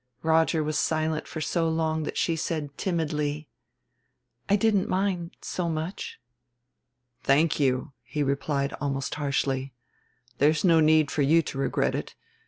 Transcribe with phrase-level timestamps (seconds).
[0.23, 3.47] Roger was silent for so long that she said, timidly:
[4.49, 6.19] "I didn't mind, so much."
[7.21, 9.75] "Thank you," he replied almost harshly.
[10.39, 12.15] "There's no need for you to regret it.